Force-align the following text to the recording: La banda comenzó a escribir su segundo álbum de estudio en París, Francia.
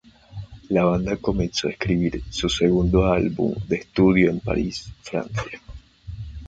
La 0.71 0.83
banda 0.83 1.15
comenzó 1.17 1.67
a 1.67 1.71
escribir 1.73 2.23
su 2.31 2.49
segundo 2.49 3.05
álbum 3.05 3.53
de 3.67 3.75
estudio 3.75 4.31
en 4.31 4.39
París, 4.39 4.91
Francia. 5.03 5.61